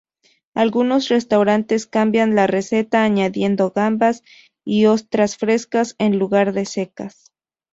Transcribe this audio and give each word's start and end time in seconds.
Algunos 0.55 1.09
restaurantes 1.09 1.85
cambian 1.85 2.33
la 2.33 2.47
receta 2.47 3.03
añadiendo 3.03 3.69
gambas 3.69 4.23
y 4.65 4.87
ostras 4.87 5.37
frescas 5.37 5.95
en 5.99 6.17
lugar 6.17 6.53
de 6.53 6.65
secas. 6.65 7.31